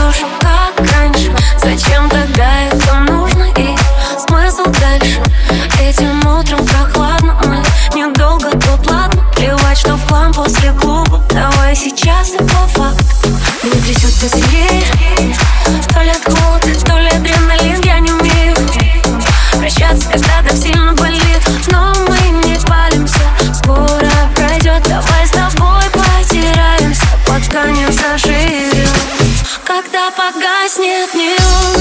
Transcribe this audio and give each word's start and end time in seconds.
тоже 0.00 0.24
как 0.40 0.92
раньше. 0.92 1.34
Зачем-то 1.58 2.19
когда 29.82 30.10
погаснет 30.10 31.14
неон 31.14 31.79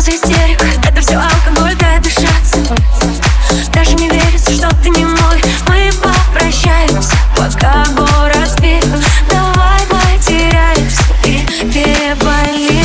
слез 0.00 0.16
истерик. 0.16 0.62
Это 0.86 1.00
все 1.00 1.16
алкоголь, 1.16 1.74
дай 1.76 1.98
дышаться. 2.00 2.58
Даже 3.72 3.94
не 3.94 4.08
верится, 4.08 4.52
что 4.52 4.68
ты 4.82 4.90
не 4.90 5.04
мой. 5.04 5.42
Мы 5.68 5.90
попрощаемся, 6.02 7.14
пока 7.36 7.84
город 7.94 8.48
спит. 8.48 8.84
Давай 9.28 9.80
потеряемся 9.88 11.02
и 11.24 11.46
переболим 11.72 12.84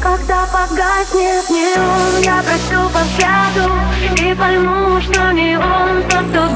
Когда 0.00 0.46
погаснет 0.46 1.48
неон 1.50 2.22
Я 2.22 2.42
прощу 2.42 2.88
взгляду 2.88 3.72
И 4.16 4.34
пойму, 4.34 5.00
что 5.00 5.32
не 5.32 5.56
он 5.56 6.02
тот, 6.08 6.24
кто 6.30 6.49